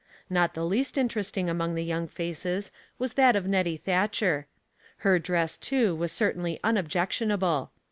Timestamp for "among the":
1.47-1.83